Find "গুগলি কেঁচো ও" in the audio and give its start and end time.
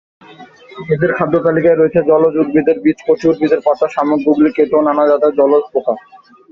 4.25-4.85